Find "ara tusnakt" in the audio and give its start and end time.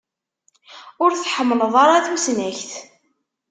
1.85-2.71